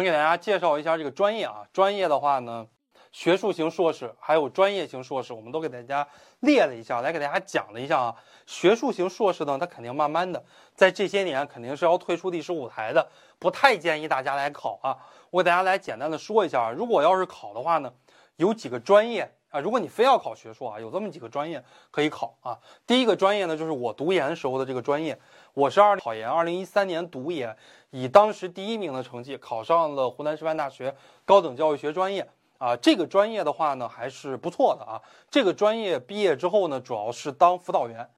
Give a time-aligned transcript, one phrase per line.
[0.00, 2.66] 我们给大家介绍一下这个专业啊，专业的话呢，
[3.12, 8.16] 学术型硕士还有专业型硕士，我们都给大家列了一下，来给大家讲了一下啊。
[8.46, 10.42] 学术型硕士呢，它肯定慢慢的
[10.74, 13.06] 在这些年肯定是要退出历史舞台的，
[13.38, 14.96] 不太建议大家来考啊。
[15.28, 17.92] 我给大家来简单的说一下啊，如果要是考的话呢，
[18.36, 22.56] 有几个专业啊，如果你非要考学硕啊，有这么几个专业可以考啊。
[22.86, 25.18] 第一个专业呢，就是我读研时候的这个专业，
[25.54, 27.56] 我是二考研，二零一三年读研。
[27.90, 30.94] 以当时第一名的成绩考上了湖南师范大学
[31.24, 32.24] 高等教育学专业
[32.58, 35.02] 啊，这个专业的话呢还是不错的啊。
[35.28, 38.08] 这个专业毕业之后呢，主要是当辅导员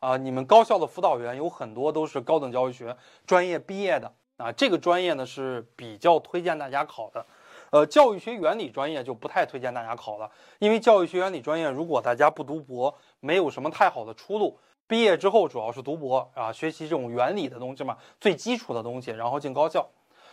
[0.00, 0.18] 啊。
[0.18, 2.94] 你们高校的辅导员有很多都是高等教育学
[3.26, 4.52] 专业毕业的啊。
[4.52, 7.24] 这个专业呢是比较推荐大家考的，
[7.72, 14.58] 呃，教育学原理专业就不太推荐大家考了，因为教育学原理专业如果大家不读博，没有什么太好的出路。
[14.86, 19.88] 毕业之后主要是读博啊，学习这种原理的东西嘛，最基础的东西，然后进高校。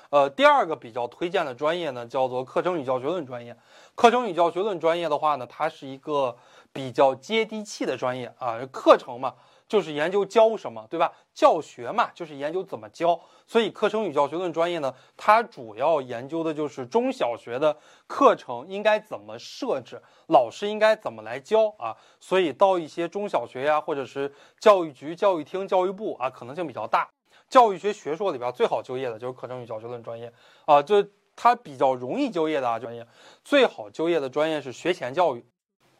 [0.10, 3.56] 呃，第二个比较推荐的专业呢，叫做课程与教学论专业。
[3.96, 6.36] 课程与教学论专业的话呢，它是一个
[6.74, 9.36] 比较接地气的专业啊，课程嘛。
[9.70, 11.14] 就是研究教什么，对吧？
[11.32, 13.22] 教学嘛，就是研究怎么教。
[13.46, 21.96] 所以课程与教学论专业呢，它主要研究的就是中小学的课程应该怎么设置，老师应该怎么来教啊。
[22.20, 27.08] 所以到一些中小学呀，或者是教育局、教育厅、教育部啊，可能性比较大。
[27.48, 30.34] 教育学学硕里边最好就业的就是课程与教学论专业
[30.66, 33.06] 啊，就它比较容易就业的啊专业。
[33.44, 35.46] 最好就业的专业是学前教育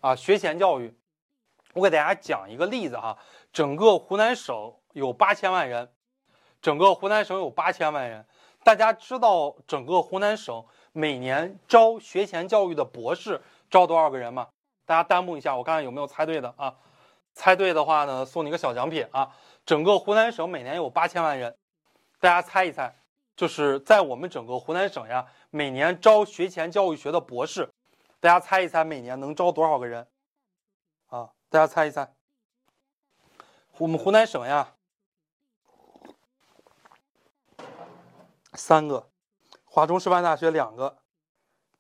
[0.02, 0.96] 啊，学前教育。
[1.74, 3.18] 我给大家讲一个例子哈。
[3.52, 5.92] 整个湖南省有八千万人，
[6.62, 8.26] 整个湖南省有八千万人。
[8.64, 14.48] 大家知道整个湖南省每年招学前教育的博士招多少个人吗？
[14.86, 16.76] 大家弹幕一下，我看看有没有猜对的啊？
[17.34, 19.30] 猜对的话呢，送你个小奖品啊！
[19.66, 21.56] 整个湖南省每年有八千万人，
[22.20, 22.92] 大家猜一猜，
[23.36, 27.70] 就是在我们整个湖南省呀，每年招学前教育学的博士，
[28.20, 30.06] 大家猜一猜，每年能招多少个人？
[31.52, 32.14] 大家猜一猜。
[33.80, 34.76] 我们湖南省呀，
[38.54, 39.10] 三个，
[39.66, 40.98] 华中师范大学两个，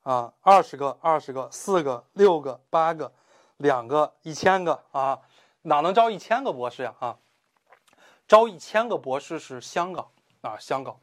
[0.01, 3.13] 啊，二十个，二十个，四个，六个，八个，
[3.57, 5.19] 两个，一千个啊，
[5.61, 6.95] 哪能招一千个博士呀？
[6.97, 7.19] 啊，
[8.27, 10.09] 招一千个博士是香港
[10.41, 10.99] 啊，香港，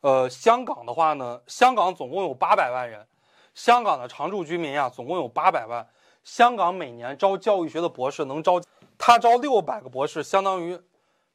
[0.00, 3.06] 呃，香港的话呢，香港总共有八百万人，
[3.54, 5.86] 香港的常住居民呀，总共有八百万，
[6.24, 8.60] 香港每年招教育学的博士能招。
[9.02, 10.78] 他招六百个博士，相当于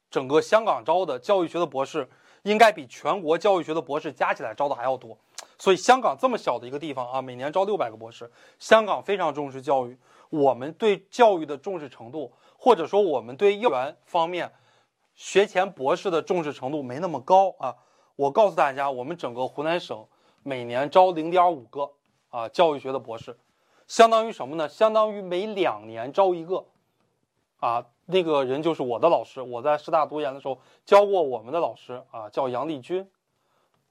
[0.08, 2.08] 整个香港招的教育学的博士，
[2.44, 5.18] 应该比全国教育学的博士加起来招的还要多。
[5.58, 8.30] 所以香港这么小的一个地方啊，每年招六百个博士，
[8.60, 9.98] 香港非常重视教育。
[10.30, 14.52] 我们对教育的重视程度，或者说我们对幼儿园方面
[15.16, 17.74] 学前博士的重视程度没那么高啊。
[18.14, 20.06] 我告诉大家，我们整个湖南省
[20.44, 21.90] 每年招零点五个
[22.28, 23.36] 啊教育学的博士，
[23.86, 24.68] 相当于什么呢？
[24.68, 26.64] 相当于每两年招一个。
[27.58, 33.08] 啊，那个人就是我的老师，我在师大读研的时候教过我们的老师啊，叫杨丽君，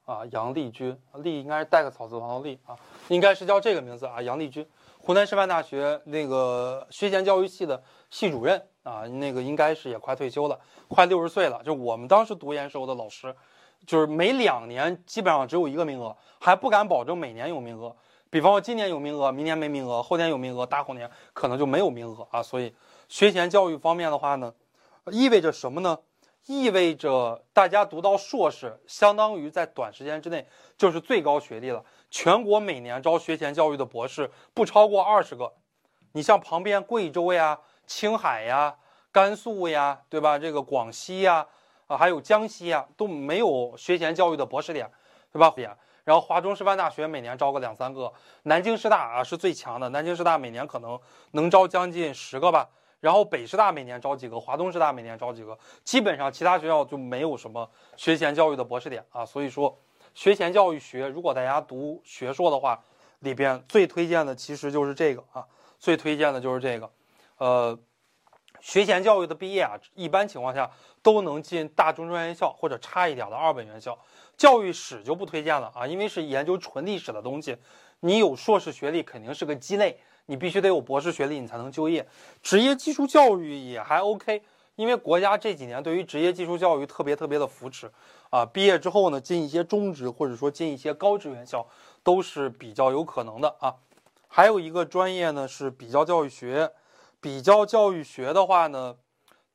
[0.04, 4.66] 啊，杨丽君，丽应该是带个草字旁的丽啊，应该是叫这个名字啊，杨丽君，
[5.00, 13.34] 湖南师范大学那个学前教育系的系主任啊，那个应该是也快退休了，快六十岁了，就我们当时读研时候的老师，
[13.84, 17.94] 就是每两年基本上只有一个名额，还不敢保证每年有名额，
[18.30, 22.74] 比方说今年有名额，明年没名额，后天有名额，大后年可能就没有名额啊，所以。
[23.08, 24.52] 学前教育方面的话呢，
[25.12, 25.96] 意味着什么呢？
[26.46, 30.44] 意味着大家读到硕士，相当于在短时间之内
[30.76, 31.84] 就是最高学历了。
[32.10, 35.52] 全国每年招学前教育的博士不超过二十个。
[36.14, 38.76] 你像旁边贵州呀、青海呀、
[39.12, 40.36] 甘肃呀，对吧？
[40.36, 41.46] 这个广西呀，
[41.86, 44.90] 啊，还有江西呀，都没有学前教育的博士点，
[45.32, 45.54] 对吧？
[46.06, 48.12] 然后华中师范大学每年招个两三个，
[48.44, 50.96] 南京师大啊是最强的，南京师大每年可能
[51.32, 52.68] 能招将近十个吧。
[53.00, 59.26] 然后北师大每年招几个，华东师大每年招几个，基本上其他学校就没有什么学前教育的博士点啊。
[59.26, 59.76] 所以说，
[60.14, 62.80] 学前教育学如果大家读学硕的话，
[63.18, 65.44] 里边最推荐的其实就是这个啊，
[65.80, 66.88] 最推荐的就是这个。
[67.38, 67.76] 呃，
[68.60, 70.70] 学前教育的毕业啊，一般情况下
[71.02, 73.98] 都能进大中专院校或者差一点的二本院校。
[74.36, 77.56] 教育史就不推荐了啊，因为是研究纯历史的东西，
[78.00, 79.98] 你有硕士学历肯定是个鸡肋。
[80.28, 82.04] 你必须得有博士学历，你才能就业。
[82.42, 84.42] 职业技术教育也还 OK，
[84.74, 87.88] 因为国家这几年对于职业技术教育特别特别的扶持，
[88.30, 91.64] 啊，毕业之后呢，进一些中职或者说进一些高职院校
[92.02, 93.72] 都是比较有可能的啊。
[94.26, 96.72] 还有一个专业呢是比较教育学，
[97.26, 98.94] 比较教育学的话呢，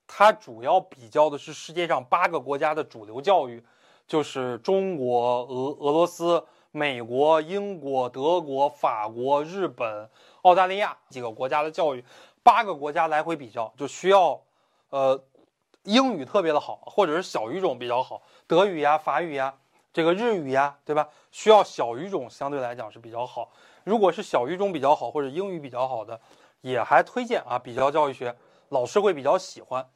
[0.05, 3.63] 它主要比较的是世界上八个国家的主流教育，
[4.05, 10.09] 就是中国、俄俄罗斯、美国、英国、德国、法国、日本、
[10.41, 12.03] 澳大利亚几个国家的教育，
[12.43, 14.41] 八个国家来回比较，就需要，
[14.89, 15.23] 呃，
[15.83, 19.53] 英语特别的好，或者是小语种比较好，德语呀、法语呀、
[19.93, 21.07] 这个日语呀，对吧？
[21.31, 23.49] 需要小语种相对来讲是比较好。
[23.85, 26.19] 如果是小语种比较好或者英语比较好的，
[26.61, 28.35] 也还推荐啊，比较教育学
[28.69, 29.87] 老师会比较喜欢。